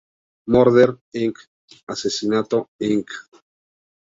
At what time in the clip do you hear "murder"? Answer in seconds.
0.53-0.89